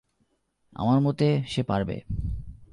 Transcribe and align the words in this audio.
আমার 0.73 0.99
মতে 0.99 1.27
সে 1.47 1.63
পারবে। 1.63 2.01